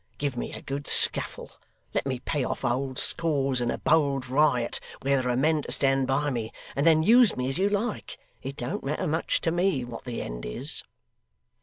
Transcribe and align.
Give 0.17 0.35
me 0.35 0.51
a 0.51 0.63
good 0.63 0.87
scuffle; 0.87 1.51
let 1.93 2.07
me 2.07 2.17
pay 2.17 2.43
off 2.43 2.65
old 2.65 2.97
scores 2.97 3.61
in 3.61 3.69
a 3.69 3.77
bold 3.77 4.27
riot 4.29 4.79
where 5.03 5.21
there 5.21 5.29
are 5.31 5.35
men 5.37 5.61
to 5.61 5.71
stand 5.71 6.07
by 6.07 6.31
me; 6.31 6.51
and 6.75 6.87
then 6.87 7.03
use 7.03 7.37
me 7.37 7.47
as 7.49 7.59
you 7.59 7.69
like 7.69 8.17
it 8.41 8.55
don't 8.57 8.83
matter 8.83 9.05
much 9.05 9.41
to 9.41 9.51
me 9.51 9.85
what 9.85 10.05
the 10.05 10.23
end 10.23 10.43
is! 10.43 10.81